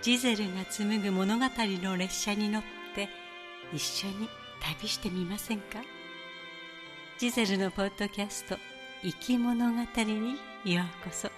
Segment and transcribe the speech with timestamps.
[0.00, 2.62] ジゼルが紡ぐ物語の列車に乗っ
[2.94, 3.08] て
[3.72, 4.28] 一緒に
[4.60, 5.82] 旅してみませんか？
[7.18, 8.56] ジゼルのポッドキャスト
[9.02, 11.30] 「生き物語」にようこそ。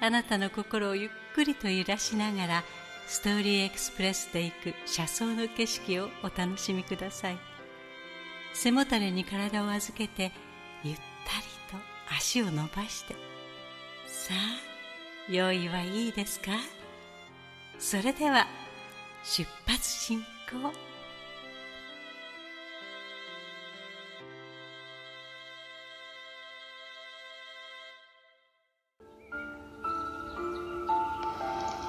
[0.00, 2.64] あなたの心をゆっくりと揺らしながら
[3.06, 7.38] ストーリーエクスプレスで行く車窓の景色をお楽しみください。
[8.52, 10.32] 背もたれに体を預けて
[10.84, 11.02] ゆったり
[11.70, 13.14] と足を伸ばして。
[14.06, 16.52] さあ用意はいいですか？
[17.78, 18.46] それでは
[19.24, 20.72] 出発進行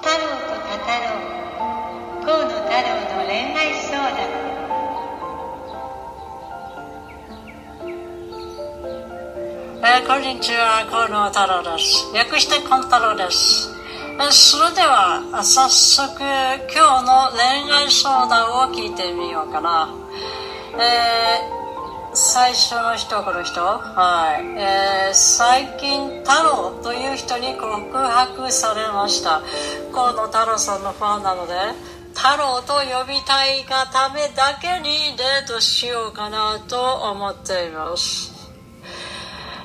[0.02, 1.08] 太郎とタ太郎
[2.24, 4.18] 河野太郎の恋愛相談
[9.86, 12.10] えーこんにちは、河野太郎です。
[12.14, 13.73] 略してコン太郎です。
[14.30, 19.92] それでは、早速、今日の恋愛相談を聞いてみようかな。
[20.74, 21.64] えー
[22.16, 23.60] 最初の人この人。
[23.60, 24.46] はい。
[24.56, 29.42] えー最近、太郎という人に告白されました。
[29.92, 31.54] 河野太郎さんのファンなので、
[32.14, 38.32] 太郎と呼びたいがためだけにデートしようかなと思っています。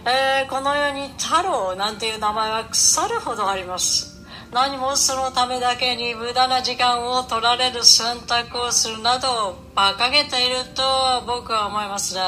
[0.05, 4.18] えーこの世に太郎なんていう名前は腐るほどあります
[4.51, 10.81] 何もそのためだけに無駄な時間を取られる選択をするなど馬鹿げていると
[11.27, 12.21] 僕は思いますね。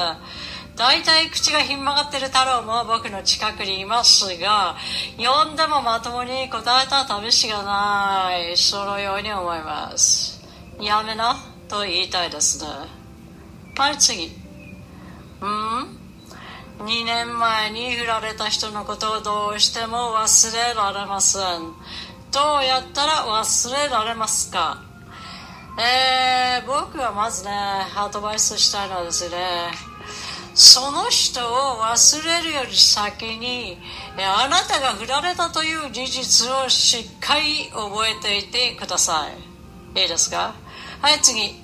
[0.76, 4.76] 大体口がひん曲がってる太郎も僕の近くにいますが
[5.18, 8.56] 呼んでもまともに答えた試しがない。
[8.56, 10.42] そのように思います。
[10.80, 11.36] やめな
[11.68, 12.70] と言いたいですね。
[13.78, 14.32] はい次。
[15.42, 21.42] うん？2年前に振られた人のことをどうしても忘れられません。
[22.32, 24.82] どうやったら忘れられますか？
[25.78, 29.38] えー、僕はまずねアドバイスしたいのはですね
[30.54, 33.78] その人を忘れるより先に
[34.18, 39.28] あなたが振られたという事実をしっかり覚えていてくださ
[39.96, 40.02] い。
[40.02, 40.54] いいですか？
[41.02, 41.56] はい次。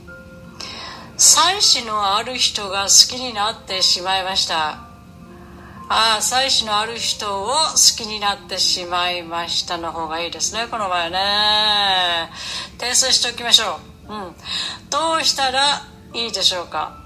[1.17, 4.86] 妻子のある人が好きになってしまいました。
[5.89, 7.53] ああ、妻子のある人を好
[7.97, 12.29] きになってしまいましたの方がいいですね、この場合ね。
[12.77, 14.13] 訂正しておきましょう。
[14.13, 14.35] うん。
[14.89, 15.83] どうしたら
[16.13, 16.97] いいでしょうか。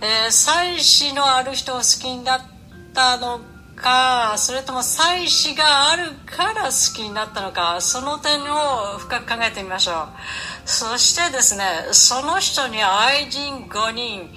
[0.00, 2.40] えー妻子のある人を好きになっ
[2.94, 3.40] たの
[3.74, 10.08] か、それとも妻子があるから好きになったのか、その点を深く考えてみましょう。
[10.64, 14.30] そしてですね、その人に愛人5人、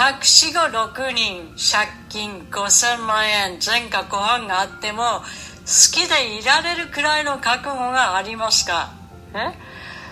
[0.00, 8.94] 隠し子6人、借金5000万円、前科後半があっても、好きでいられるくらいの覚悟がありますか？
[9.34, 9.52] え？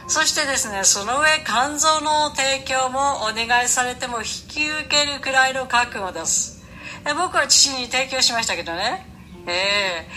[0.06, 6.62] そしてですね、その上、肝臓の提供もお願いされても引き受けるくらいの覚悟です。
[7.06, 9.06] え僕は父に提供しましたけどね。
[9.47, 10.09] ええ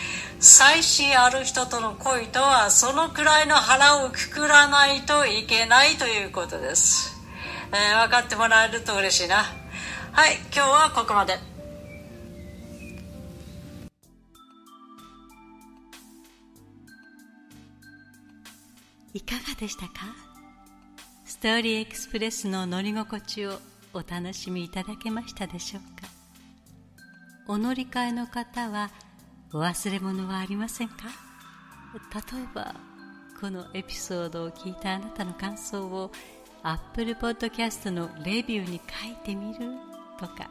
[0.41, 7.15] 妻子ある人との恋とは、そのくらいの腹をくくらないといけないということです。
[7.71, 9.60] えー分かってもらえると嬉しいな。
[10.13, 11.37] はい、今日はここまで。
[19.13, 19.91] いかがでしたか？
[21.25, 23.57] ストーリーエクスプレスの乗り心地を
[23.93, 26.07] お楽しみいただけましたでしょうか？
[27.47, 28.91] お乗り換えの方は
[29.53, 30.95] お忘れ物はありませんか？
[32.13, 32.75] 例えば
[33.39, 36.11] このエピソードを聞いたあなたの感想を
[36.63, 39.90] Apple Podcast のレビューに書いてみる。
[40.21, 40.49] とか。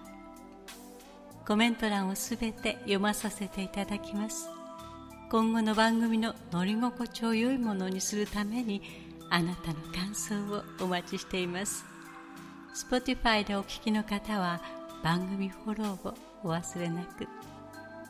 [1.46, 4.48] コメント欄をすべて読まさせていただきます。
[5.30, 8.82] 今後の番組の乗り心地を良いものにするために
[9.30, 11.84] あなたの感想をお待ちしています。
[12.74, 14.60] Spotify でお聞きの方は
[15.02, 16.14] 番組フォローを
[16.44, 17.26] お忘れなく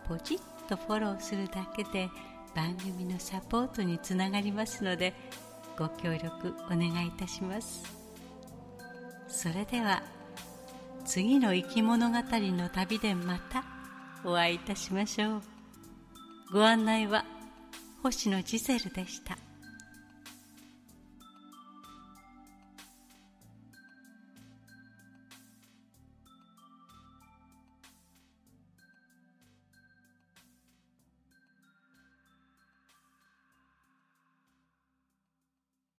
[0.06, 2.10] ポチッとフォローするだけで
[2.54, 5.14] 番組のサポートにつながりますので
[5.78, 7.84] ご協力お願いいたします。
[9.28, 10.02] それでは
[11.12, 13.64] 次の生き物語の旅でまた
[14.24, 15.42] お会いいたしましょう。
[16.52, 17.24] ご案内は
[18.00, 19.36] 星野ジゼルでした。